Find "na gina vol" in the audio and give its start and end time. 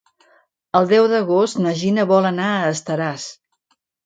1.67-2.29